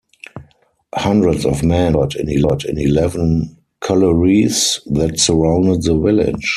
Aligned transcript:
Hundreds 0.95 1.45
of 1.45 1.61
men 1.63 1.93
laboured 1.93 2.15
in 2.65 2.79
eleven 2.79 3.55
collieries 3.81 4.79
that 4.87 5.19
surrounded 5.19 5.83
the 5.83 5.95
village. 5.95 6.47